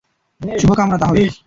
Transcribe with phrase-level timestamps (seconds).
[0.41, 1.21] শুভ কামনা, তাহলে!